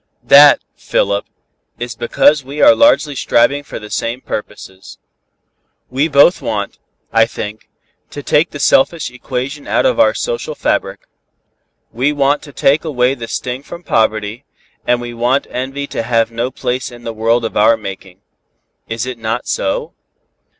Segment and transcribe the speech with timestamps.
[0.23, 1.25] "That, Philip,
[1.77, 4.97] is because we are largely striving for the same purposes.
[5.91, 6.79] We both want,
[7.13, 7.69] I think,
[8.09, 11.01] to take the selfish equation out of our social fabric.
[11.93, 14.43] We want to take away the sting from poverty,
[14.87, 18.21] and we want envy to have no place in the world of our making.
[18.89, 19.93] Is it not so?"